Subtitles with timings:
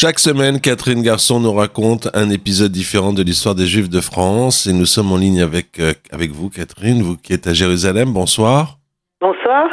[0.00, 4.68] Chaque semaine, Catherine Garçon nous raconte un épisode différent de l'histoire des Juifs de France
[4.68, 8.12] et nous sommes en ligne avec, euh, avec vous, Catherine, vous qui êtes à Jérusalem.
[8.12, 8.78] Bonsoir.
[9.20, 9.66] Bonsoir.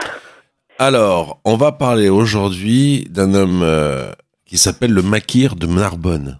[0.80, 4.12] Alors, on va parler aujourd'hui d'un homme euh,
[4.48, 6.40] qui s'appelle le Makir de Narbonne,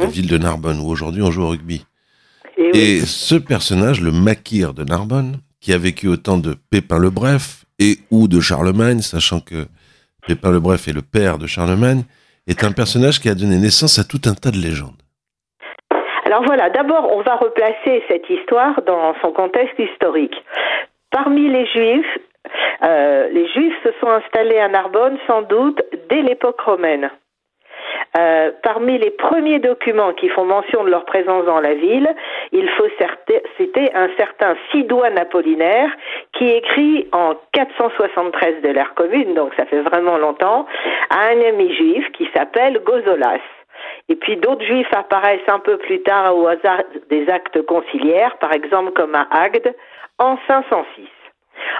[0.00, 0.10] la Mmh.
[0.10, 1.86] ville de Narbonne, où aujourd'hui on joue au rugby.
[2.58, 2.70] Et oui.
[2.74, 7.10] Et ce personnage, le Makir de Narbonne, qui a vécu au temps de Pépin le
[7.10, 9.68] Bref et ou de Charlemagne, sachant que
[10.26, 12.02] Pépin le Bref est le père de Charlemagne,
[12.46, 15.00] est un personnage qui a donné naissance à tout un tas de légendes.
[16.24, 20.34] Alors voilà, d'abord, on va replacer cette histoire dans son contexte historique.
[21.10, 22.18] Parmi les Juifs,
[22.82, 27.10] euh, les Juifs se sont installés à Narbonne sans doute dès l'époque romaine.
[28.18, 32.08] Euh, parmi les premiers documents qui font mention de leur présence dans la ville,
[32.52, 32.88] il faut
[33.58, 35.90] citer un certain Sidoine Apollinaire
[36.32, 40.66] qui écrit en 473 de l'ère commune, donc ça fait vraiment longtemps,
[41.10, 43.40] à un ami juif qui s'appelle Gozolas.
[44.08, 48.52] Et puis d'autres juifs apparaissent un peu plus tard au hasard des actes conciliaires, par
[48.52, 49.74] exemple comme à Agde
[50.18, 51.08] en 506.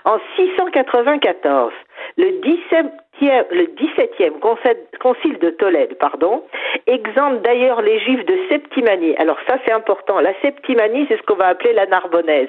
[0.05, 1.73] En 694,
[2.17, 6.43] le 17e, le 17e concile- de Tolède, pardon,
[6.87, 9.15] exempte d'ailleurs les juifs de Septimanie.
[9.17, 10.21] Alors ça c'est important.
[10.21, 12.49] La Septimanie, c'est ce qu'on va appeler la Narbonnaise.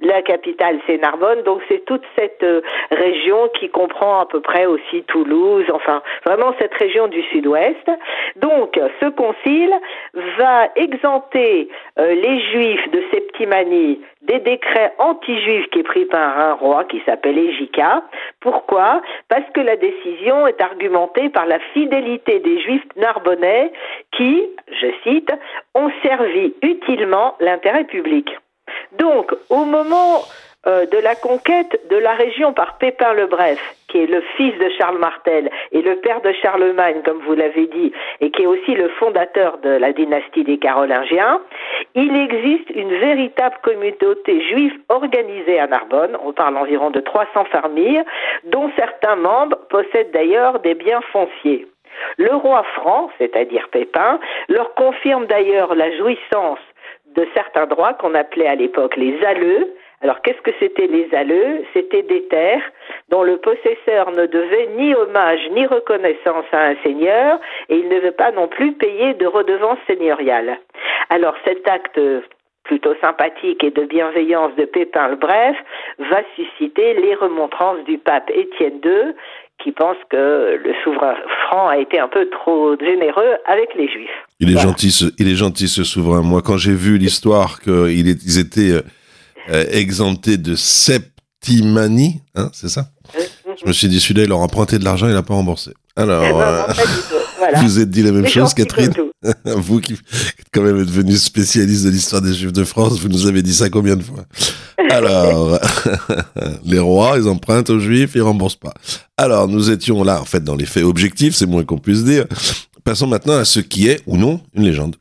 [0.00, 4.66] La capitale c'est Narbonne, donc c'est toute cette euh, région qui comprend à peu près
[4.66, 7.90] aussi Toulouse, enfin vraiment cette région du sud-ouest.
[8.36, 9.74] Donc ce concile
[10.38, 16.54] va exempter euh, les juifs de Septimanie des décrets anti-juifs qui est pris par un
[16.54, 18.02] roi qui s'appelle Égica.
[18.40, 19.02] Pourquoi?
[19.28, 23.72] Parce que la décision est argumentée par la fidélité des juifs narbonnais
[24.12, 25.32] qui, je cite,
[25.74, 28.28] ont servi utilement l'intérêt public.
[28.98, 30.22] Donc, au moment
[30.66, 34.56] euh, de la conquête de la région par Pépin le Bref, qui est le fils
[34.58, 38.46] de Charles Martel et le père de Charlemagne, comme vous l'avez dit, et qui est
[38.46, 41.40] aussi le fondateur de la dynastie des Carolingiens,
[41.94, 46.16] il existe une véritable communauté juive organisée à Narbonne.
[46.24, 48.02] On parle environ de 300 familles,
[48.44, 51.66] dont certains membres possèdent d'ailleurs des biens fonciers.
[52.18, 56.58] Le roi franc, c'est-à-dire Pépin, leur confirme d'ailleurs la jouissance
[57.14, 59.74] de certains droits qu'on appelait à l'époque les alleux.
[60.02, 61.64] Alors qu'est-ce que c'était les alleux?
[61.72, 62.62] C'était des terres
[63.10, 68.00] dont le possesseur ne devait ni hommage ni reconnaissance à un seigneur et il ne
[68.00, 70.58] veut pas non plus payer de redevance seigneuriale.
[71.08, 71.98] Alors cet acte
[72.64, 75.56] plutôt sympathique et de bienveillance de Pépin le Bref
[76.10, 79.14] va susciter les remontrances du pape Étienne II
[79.62, 81.14] qui pense que le souverain
[81.46, 84.10] franc a été un peu trop généreux avec les juifs.
[84.40, 84.68] Il est Voilà.
[84.68, 86.20] gentil, ce, il est gentil ce souverain.
[86.22, 88.82] Moi, quand j'ai vu l'histoire qu'ils ils étaient
[89.50, 92.88] euh, exemptés de septimanie, hein, c'est ça?
[93.62, 95.72] Je me suis dit, celui-là, il leur a emprunté de l'argent, il l'a pas remboursé.
[95.96, 96.62] Alors, Eh ben, euh.
[97.38, 97.60] Voilà.
[97.62, 98.92] vous êtes dit la même chose, Catherine.
[99.44, 99.98] Vous qui
[100.52, 103.54] quand même êtes devenu spécialiste de l'histoire des Juifs de France, vous nous avez dit
[103.54, 104.24] ça combien de fois?
[104.90, 105.58] Alors,
[106.64, 108.74] les rois, ils empruntent aux Juifs, ils remboursent pas.
[109.16, 112.26] Alors, nous étions là, en fait, dans les faits objectifs, c'est moins qu'on puisse dire.
[112.84, 114.96] Passons maintenant à ce qui est, ou non, une légende.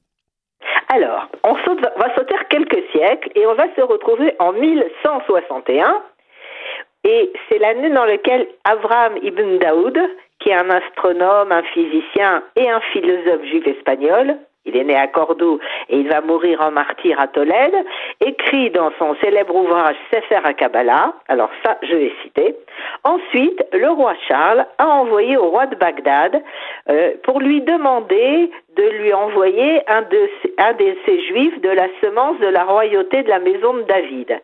[0.89, 2.33] Alors, on saute- va sauter
[3.35, 6.03] et on va se retrouver en 1161.
[7.03, 9.99] Et c'est l'année dans laquelle Avraham ibn Daoud,
[10.39, 15.07] qui est un astronome, un physicien et un philosophe juif espagnol, il est né à
[15.07, 15.59] Cordoue
[15.89, 17.75] et il va mourir en martyr à Tolède,
[18.25, 22.55] écrit dans son célèbre ouvrage Sefer HaKabbalah, alors ça je vais citer.
[23.03, 26.41] Ensuite, le roi Charles a envoyé au roi de Bagdad
[26.89, 31.87] euh, pour lui demander de lui envoyer un de, un de ces juifs de la
[32.01, 34.39] semence de la royauté de la maison de David.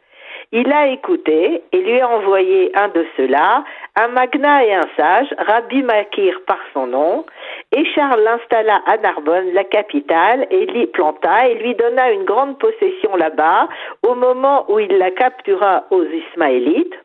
[0.54, 3.64] Il a écouté et lui a envoyé un de ceux-là,
[3.96, 7.26] un magnat et un sage, Rabbi Makir par son nom,
[7.72, 12.58] et Charles l'installa à Narbonne, la capitale, et l'y planta et lui donna une grande
[12.58, 13.68] possession là-bas
[14.08, 16.96] au moment où il la captura aux Ismaélites,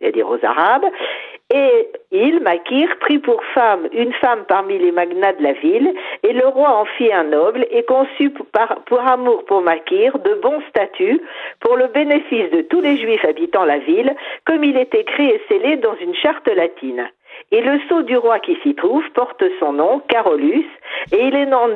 [0.00, 0.86] c'est-à-dire aux Arabes,
[1.54, 6.32] et il, Makir, prit pour femme une femme parmi les magnats de la ville, et
[6.32, 11.20] le roi en fit un noble, et conçut pour amour pour Makir de bons statuts
[11.60, 14.14] pour le bénéfice de tous les juifs habitant la ville,
[14.44, 17.08] comme il est écrit et scellé dans une charte latine.
[17.52, 20.66] Et le sceau du roi qui s'y trouve porte son nom, Carolus,
[21.12, 21.68] et il est, en,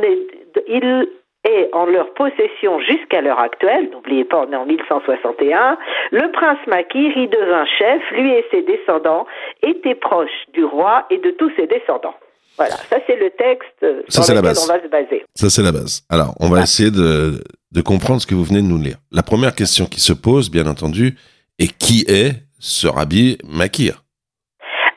[0.66, 1.08] il
[1.44, 5.78] est en leur possession jusqu'à l'heure actuelle, n'oubliez pas, on est en 1161,
[6.10, 9.26] le prince Makir y devint chef, lui et ses descendants
[9.62, 12.14] étaient proches du roi et de tous ses descendants.
[12.58, 14.69] Voilà, ça c'est le texte Ça, sur la lequel base.
[14.70, 15.25] on va se baser.
[15.34, 16.02] Ça, c'est la base.
[16.10, 17.40] Alors, on va essayer de,
[17.72, 18.96] de comprendre ce que vous venez de nous lire.
[19.12, 21.14] La première question qui se pose, bien entendu,
[21.58, 24.02] est qui est ce rabbi Makir?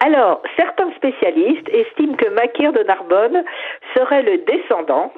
[0.05, 3.45] Alors, certains spécialistes estiment que Makir de Narbonne
[3.95, 5.13] serait le descendant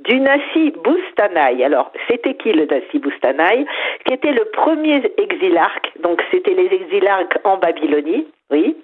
[0.00, 1.62] du Nassi Boustanaï.
[1.64, 3.66] Alors, c'était qui le Nassi Boustanaï
[4.04, 8.76] Qui était le premier exilarque, donc c'était les exilarques en Babylonie, oui,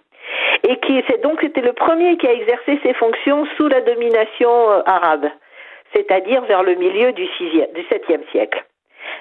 [0.68, 4.70] et qui c'est donc c'était le premier qui a exercé ses fonctions sous la domination
[4.70, 5.28] euh, arabe,
[5.94, 8.64] c'est-à-dire vers le milieu du, 6 du 7e siècle.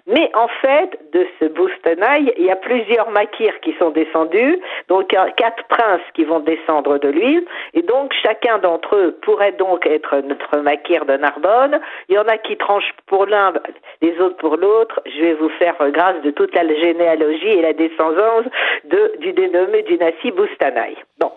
[0.08, 5.16] Mais en fait, de ce Boustenaï, il y a plusieurs makirs qui sont descendus, donc
[5.38, 10.18] quatre princes qui vont descendre de lui, et donc chacun d'entre eux pourrait donc être
[10.18, 11.80] notre makir de Narbonne.
[12.10, 13.54] Il y en a qui tranchent pour l'un,
[14.02, 15.02] les autres pour l'autre.
[15.06, 18.46] Je vais vous faire grâce de toute la généalogie et la descendance
[18.86, 20.96] de, du dénommé dynastie Boustanaï.
[21.20, 21.32] Bon.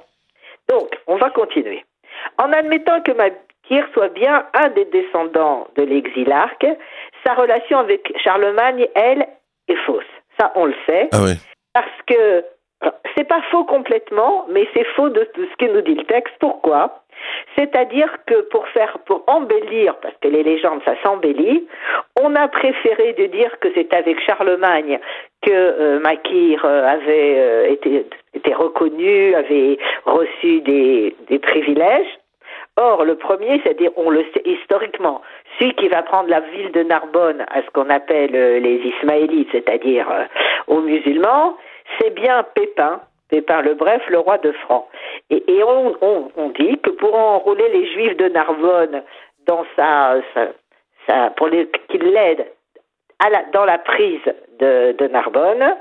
[0.68, 1.84] Donc, on va continuer.
[2.38, 6.66] En admettant que Makir soit bien un des descendants de l'exilarque,
[7.24, 9.26] sa relation avec Charlemagne, elle,
[9.68, 10.04] est fausse.
[10.38, 11.08] Ça, on le sait.
[11.12, 11.18] Ah
[11.74, 12.44] Parce que
[13.16, 16.34] c'est pas faux complètement, mais c'est faux de, ce que nous dit le texte.
[16.40, 17.02] Pourquoi?
[17.56, 21.66] C'est-à-dire que pour faire, pour embellir, parce que les légendes, ça s'embellit,
[22.20, 24.98] on a préféré de dire que c'est avec Charlemagne
[25.42, 32.18] que euh, Makir euh, avait euh, été, été, reconnu, avait reçu des, des privilèges.
[32.78, 35.22] Or, le premier, c'est-à-dire, on le sait historiquement,
[35.58, 39.48] celui qui va prendre la ville de Narbonne à ce qu'on appelle euh, les Ismaélites,
[39.50, 40.24] c'est-à-dire euh,
[40.66, 41.56] aux musulmans,
[41.98, 43.00] c'est bien Pépin,
[43.30, 44.88] Pépin le Bref, le roi de Franc.
[45.30, 49.02] Et, on, dit que pour enrôler les Juifs de Narbonne
[49.46, 50.16] dans sa,
[51.06, 52.46] sa, pour qu'il l'aide
[53.52, 54.20] dans la prise
[54.58, 55.76] de Narbonne,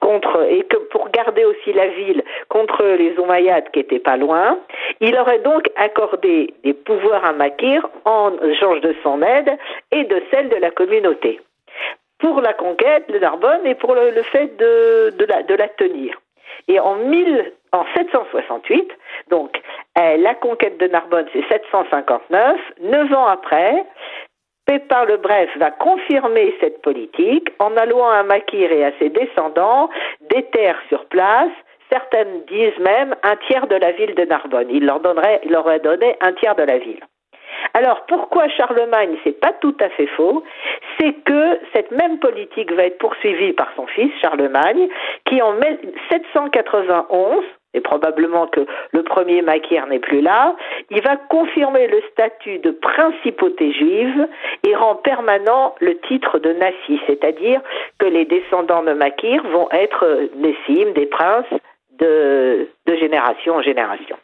[0.00, 4.58] contre et que pour garder aussi la ville contre les Omeyyades qui étaient pas loin,
[5.00, 9.50] il aurait donc accordé des pouvoirs à Makir en échange de son aide
[9.92, 11.40] et de celle de la communauté
[12.20, 15.14] pour la conquête de Narbonne et pour le, fait de,
[15.56, 16.20] la, tenir.
[16.68, 18.92] Et en, 1000, en 768,
[19.30, 19.60] donc
[19.96, 23.84] la conquête de Narbonne, c'est 759, neuf ans après,
[24.70, 29.90] Pépin le Bref va confirmer cette politique en allouant à Makir et à ses descendants
[30.30, 31.50] des terres sur place.
[31.90, 34.68] Certaines disent même un tiers de la ville de Narbonne.
[34.70, 37.00] Il leur, donnerait, il leur aurait donné un tiers de la ville.
[37.74, 40.44] Alors pourquoi Charlemagne, c'est pas tout à fait faux,
[41.00, 44.88] c'est que cette même politique va être poursuivie par son fils Charlemagne,
[45.24, 45.54] qui en
[46.12, 47.42] 791
[47.74, 50.56] et probablement que le premier Makir n'est plus là,
[50.90, 54.28] il va confirmer le statut de principauté juive
[54.66, 57.60] et rend permanent le titre de Nassi, c'est-à-dire
[57.98, 61.46] que les descendants de Makir vont être Nessim, des princes
[61.98, 64.16] de, génération en génération.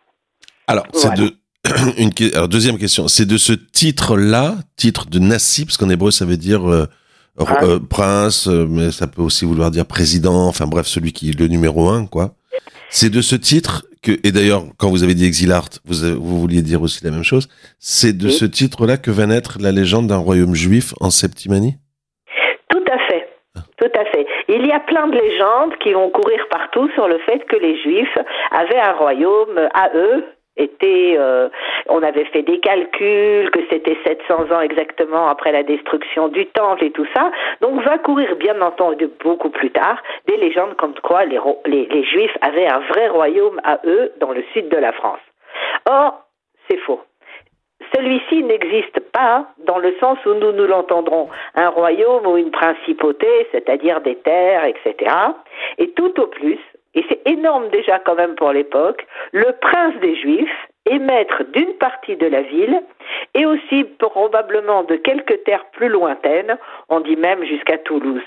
[0.66, 1.31] Alors, c'est de,
[1.99, 6.25] une, alors, deuxième question, c'est de ce titre-là, titre de Nassi, parce qu'en hébreu ça
[6.25, 6.87] veut dire euh,
[7.40, 11.38] euh, prince, euh, mais ça peut aussi vouloir dire président, enfin bref, celui qui est
[11.38, 12.34] le numéro un, quoi.
[12.88, 16.62] C'est de ce titre que, et d'ailleurs, quand vous avez dit Exilart, vous, vous vouliez
[16.62, 17.49] dire aussi la même chose,
[17.79, 21.77] c'est de ce titre-là que va naître la légende d'un royaume juif en Septimanie?
[22.69, 23.29] Tout à fait.
[23.56, 23.61] Ah.
[23.79, 24.27] Tout à fait.
[24.49, 27.81] Il y a plein de légendes qui vont courir partout sur le fait que les
[27.83, 28.19] Juifs
[28.53, 30.25] avaient un royaume à eux
[30.56, 31.49] était, euh,
[31.88, 36.85] on avait fait des calculs, que c'était 700 ans exactement après la destruction du temple
[36.85, 37.31] et tout ça.
[37.61, 42.05] Donc va courir bien entendu beaucoup plus tard des légendes comme quoi les, les, les
[42.05, 45.20] Juifs avaient un vrai royaume à eux dans le sud de la France.
[45.88, 46.23] Or,
[46.69, 47.00] c'est faux.
[47.94, 53.28] Celui-ci n'existe pas dans le sens où nous nous l'entendrons, un royaume ou une principauté,
[53.52, 55.14] c'est-à-dire des terres, etc.
[55.78, 56.59] Et tout au plus,
[56.97, 61.75] et c'est énorme déjà quand même pour l'époque, le prince des Juifs est maître d'une
[61.75, 62.83] partie de la ville
[63.35, 66.57] et aussi probablement de quelques terres plus lointaines,
[66.88, 68.23] on dit même jusqu'à Toulouse.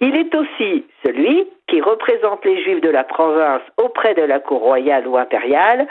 [0.00, 4.60] Il est aussi celui qui représente les Juifs de la province auprès de la cour
[4.60, 5.86] royale ou impériale,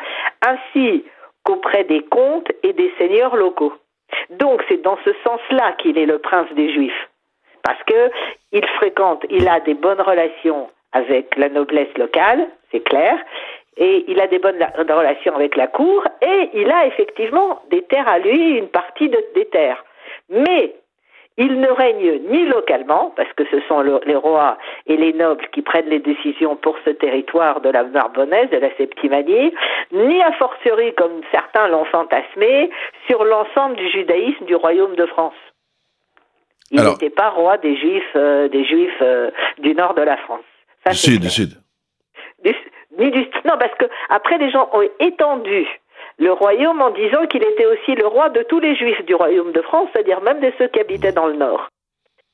[0.45, 1.05] ainsi
[1.43, 3.73] qu'auprès des comtes et des seigneurs locaux.
[4.31, 7.09] Donc c'est dans ce sens-là qu'il est le prince des Juifs,
[7.63, 8.11] parce que
[8.51, 13.17] il fréquente, il a des bonnes relations avec la noblesse locale, c'est clair,
[13.77, 18.07] et il a des bonnes relations avec la cour, et il a effectivement des terres
[18.07, 19.83] à lui, une partie de, des terres.
[20.29, 20.75] Mais
[21.37, 25.61] il ne règne ni localement, parce que ce sont les rois et les nobles qui
[25.61, 29.53] prennent les décisions pour ce territoire de la Narbonnaise, de la Septimanie,
[29.93, 32.69] ni a fortiori, comme certains l'ont fantasmé,
[33.07, 35.33] sur l'ensemble du judaïsme du royaume de France.
[36.71, 40.43] Il n'était pas roi des Juifs, euh, des Juifs euh, du nord de la France
[40.89, 41.51] du sud, du sud.
[43.45, 45.67] non, parce que après les gens ont étendu
[46.17, 49.51] le royaume en disant qu'il était aussi le roi de tous les juifs du royaume
[49.51, 51.69] de France, c'est-à-dire même de ceux qui habitaient dans le nord.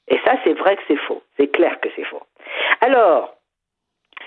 [0.09, 1.21] Et ça, c'est vrai que c'est faux.
[1.37, 2.21] C'est clair que c'est faux.
[2.81, 3.35] Alors,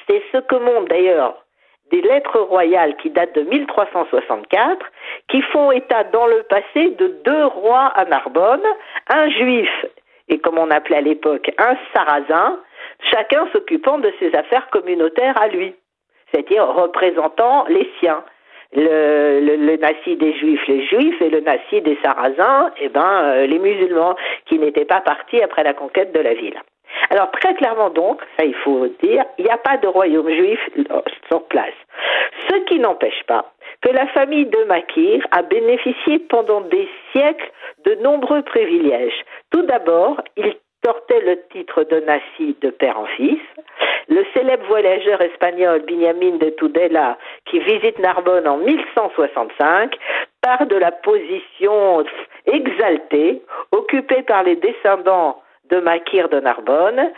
[0.07, 1.45] c'est ce que montrent d'ailleurs
[1.91, 4.87] des lettres royales qui datent de 1364,
[5.29, 8.65] qui font état dans le passé de deux rois à Narbonne,
[9.09, 9.71] un juif
[10.31, 12.59] et comme on appelait à l'époque un sarrasin,
[13.11, 15.75] chacun s'occupant de ses affaires communautaires à lui,
[16.31, 18.25] c'est-à-dire représentant les siens.
[18.73, 23.59] Le, le, des juifs, les juifs, et le nassi des sarrasins, eh ben, euh, les
[23.59, 24.15] musulmans,
[24.47, 26.55] qui n'étaient pas partis après la conquête de la ville.
[27.11, 30.61] Alors très clairement donc, ça il faut dire, il n'y a pas de royaume juif
[31.29, 31.75] sur place.
[32.49, 33.53] Ce qui n'empêche pas
[33.83, 37.51] que la famille de Makir a bénéficié pendant des siècles
[37.85, 39.25] de nombreux privilèges.
[39.51, 43.41] Tout d'abord, il portait le titre de Nassi de père en fils.
[44.09, 49.97] Le célèbre voyageur espagnol Benjamin de Tudela, qui visite Narbonne en 1165,
[50.41, 52.05] part de la position
[52.47, 57.11] exaltée occupée par les descendants de Makir de Narbonne.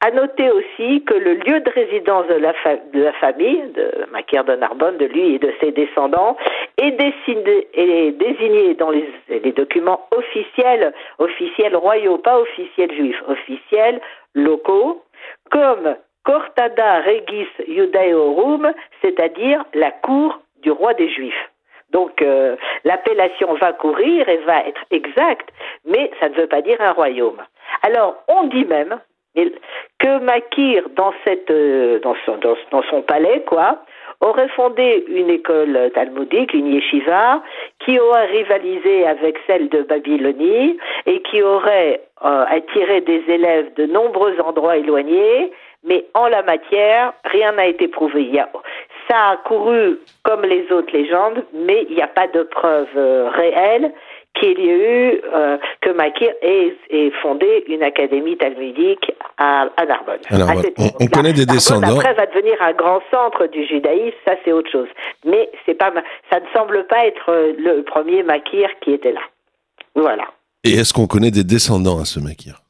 [0.00, 4.96] À noter aussi que le lieu de résidence de la, famille de Makir de Narbonne,
[4.96, 6.36] de lui et de ses descendants,
[6.78, 14.00] est, désigné dans les, documents officiels, officiels royaux, pas officiels juifs, officiels
[14.34, 15.02] locaux,
[15.50, 18.72] comme Cortada Regis Judaeorum,
[19.02, 21.50] c'est-à-dire la cour du roi des Juifs.
[21.90, 25.48] Donc euh, l'appellation va courir et va être exacte,
[25.86, 27.42] mais ça ne veut pas dire un royaume.
[27.82, 28.98] Alors, on dit même
[29.98, 32.14] que Makir, dans, cette, euh, dans,
[32.90, 33.82] son, palais, quoi,
[34.20, 37.42] aurait fondé une école talmudique, une yeshiva,
[37.84, 43.86] qui aurait rivalisé avec celle de Babylonie et qui aurait euh, attiré des élèves de
[43.86, 45.52] nombreux endroits éloignés,
[45.84, 48.30] mais en la matière, rien n'a été prouvé.
[49.08, 53.30] ça a couru comme les autres légendes, mais il n'y a pas de preuves euh,
[53.30, 53.92] réelles
[54.34, 56.76] qu'il y a eu euh, que Makir ait,
[57.22, 60.20] fondé une académie talmudique à, Narbonne.
[61.00, 61.98] on, connaît des descendants.
[61.98, 64.88] Après, va devenir un grand centre du judaïsme, ça c'est autre chose.
[65.24, 65.92] Mais c'est pas,
[66.30, 69.22] ça ne semble pas être euh, le premier Makir qui était là.
[69.94, 70.24] Voilà.
[70.64, 72.60] Et est-ce qu'on connaît des descendants à ce Makir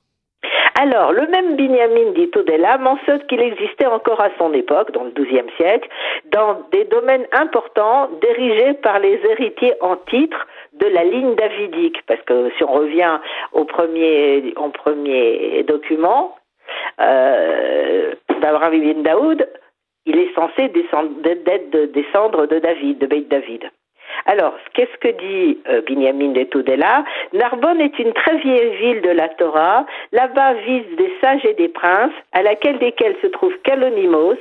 [0.80, 5.11] alors, le même Binyamin dit Todella mentionne qu'il existait encore à son époque, dans le
[5.11, 5.88] XIIe siècle,
[6.30, 12.23] dans des domaines importants dirigés par les héritiers en titre de la ligne davidique, parce
[12.23, 13.18] que si on revient
[13.52, 16.37] au premier, au premier document
[17.00, 19.49] euh, d'Abraham ibn Daoud,
[20.06, 23.68] il est censé descendre, de descendre de David, de Beit David.
[24.27, 29.11] Alors, qu'est-ce que dit euh, Binyamin de Tudela Narbonne est une très vieille ville de
[29.11, 29.87] la Torah.
[30.13, 34.39] Là-bas vivent des sages et des princes, à laquelle desquels se trouve Kalonimos,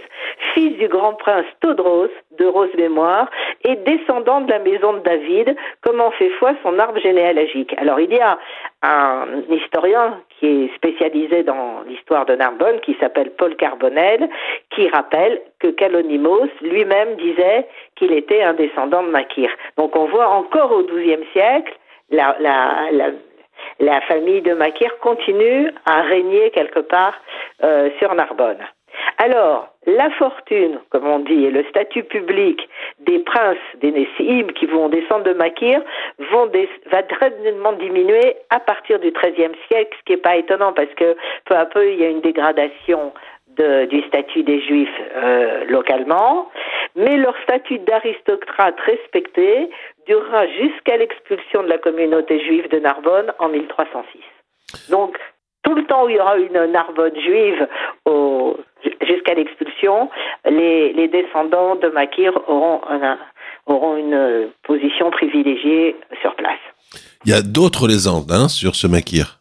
[0.54, 3.30] fils du grand prince Todros, de rose mémoire,
[3.64, 7.74] et descendant de la maison de David, comme en fait foi son arbre généalogique.
[7.78, 8.38] Alors, il y a
[8.84, 14.30] un historien qui est spécialisé dans l'histoire de Narbonne, qui s'appelle Paul Carbonel,
[14.70, 19.50] qui rappelle que Kalonimos lui-même disait qu'il était un descendant de Makir.
[19.78, 21.74] Donc on voit encore au XIIe siècle
[22.12, 22.38] la,
[23.80, 27.16] la, famille de Makir continue à régner quelque part
[27.64, 28.64] euh, sur Narbonne.
[29.18, 32.68] Alors, la fortune, comme on dit, et le statut public
[33.00, 35.82] des princes, des Nessim qui vont descendre de Makir,
[36.32, 36.52] vont
[36.92, 41.16] va drastement diminuer à partir du XIIIe siècle, ce qui n'est pas étonnant parce que
[41.46, 43.14] peu à peu, il y a une dégradation
[43.90, 46.48] du statut des Juifs euh, localement,
[46.96, 49.70] mais leur statut d'aristocrate respecté
[50.06, 54.22] durera jusqu'à l'expulsion de la communauté juive de Narbonne en 1306.
[54.92, 55.18] Donc,
[55.64, 57.68] tout le temps où il y aura une Narbonne juive
[58.06, 58.12] jusqu'à
[60.46, 62.82] les, descendants de Makir auront,
[63.66, 66.60] auront une position privilégiée sur place.
[67.26, 69.38] Il y a d'autres légendes hein, sur ce Makir.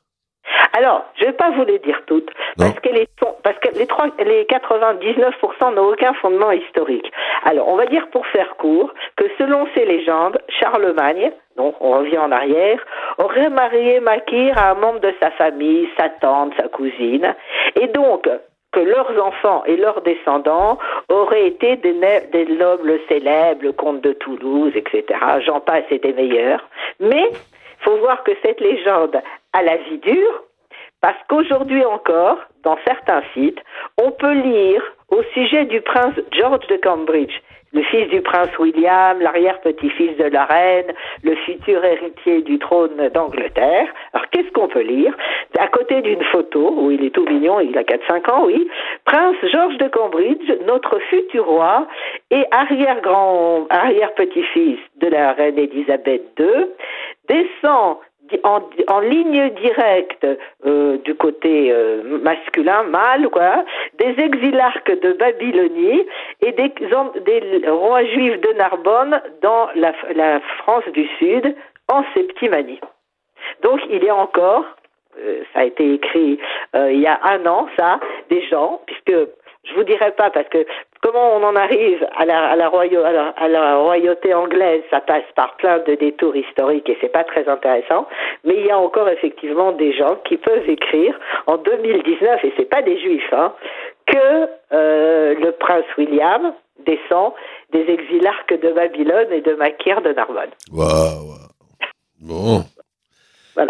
[0.77, 2.29] Alors, je ne vais pas vous les dire toutes,
[2.59, 3.09] parce que les,
[3.43, 7.11] parce que les, 3, les 99% n'ont aucun fondement historique.
[7.45, 12.19] Alors, on va dire pour faire court que selon ces légendes, Charlemagne, donc on revient
[12.19, 12.79] en arrière,
[13.17, 17.35] aurait marié Makir à un membre de sa famille, sa tante, sa cousine,
[17.81, 18.29] et donc
[18.77, 20.79] que leurs enfants et leurs descendants
[21.09, 21.95] auraient été des,
[22.31, 25.19] des nobles célèbres, le comte de Toulouse, etc.
[25.47, 26.63] J'en passe et des meilleurs.
[27.01, 27.31] Mais
[27.79, 29.17] faut voir que cette légende
[29.55, 30.43] a la vie dure,
[31.07, 33.61] parce qu'aujourd'hui encore, dans certains sites,
[34.03, 37.33] on peut lire au sujet du prince George de Cambridge,
[37.73, 43.87] le fils du prince William, l'arrière-petit-fils de la reine, le futur héritier du trône d'Angleterre.
[44.15, 45.17] Alors qu'est-ce qu'on peut lire?
[45.57, 48.69] À côté d'une photo, où il est tout mignon, il a 4-5 ans, oui,
[49.05, 51.87] prince George de Cambridge, notre futur roi
[52.33, 56.67] et arrière-grand, arrière-petit-fils de la reine Élisabeth II,
[57.29, 57.99] descend
[58.43, 60.27] en, ligne directe
[60.65, 63.65] euh, du côté euh, masculin, mâle, quoi,
[63.99, 66.07] des exilarques de Babylonie
[66.43, 66.73] et des,
[67.69, 71.55] rois juifs de Narbonne dans la, France du Sud
[71.89, 72.81] en Septimanie.
[73.63, 74.65] Donc il y a encore,
[75.19, 76.39] euh, ça a été écrit
[76.75, 79.13] il y a un an, ça, des gens, puisque
[79.77, 80.67] vous dirai pas parce que
[81.03, 85.57] comment on en arrive à la, à la, à la, royauté anglaise, ça passe par
[85.57, 88.07] plein de détours historiques et c'est pas très intéressant.
[88.45, 92.69] Mais il y a encore effectivement des gens qui peuvent écrire en 2019 et c'est
[92.69, 93.53] pas des juifs, hein,
[94.07, 96.53] que euh, le prince William
[96.85, 97.33] descend
[97.73, 100.51] des exilarques de Babylone et de Makir de Narbonne.
[100.73, 101.35] Waouh.
[102.21, 102.65] Bon.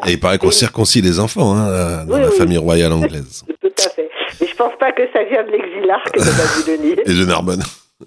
[0.06, 3.44] Et il paraît qu'on circoncis les enfants hein, dans la famille royale anglaise.
[3.60, 4.05] Tout à fait.
[4.40, 7.00] Mais je pense pas que ça vient de l'exilarque de Babylonie.
[7.06, 7.62] Et de Narbonne.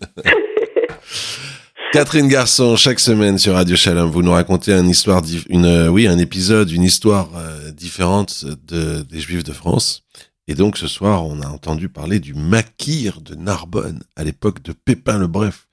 [1.92, 6.08] Catherine Garçon, chaque semaine sur Radio Shalom, vous nous racontez une histoire, une, euh, oui,
[6.08, 10.04] un épisode, une histoire euh, différente de, des Juifs de France.
[10.48, 14.72] Et donc ce soir, on a entendu parler du maquir de Narbonne à l'époque de
[14.72, 15.68] Pépin le Bref.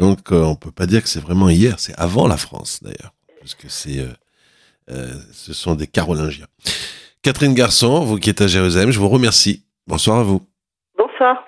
[0.00, 3.14] Donc euh, on peut pas dire que c'est vraiment hier, c'est avant la France d'ailleurs,
[3.38, 4.04] parce que c'est,
[4.88, 6.48] ce sont des Carolingiens.
[7.22, 9.62] Catherine Garçon, vous qui êtes à Jérusalem, je vous remercie.
[9.86, 10.40] Bonsoir à vous.
[10.96, 11.44] Bonsoir.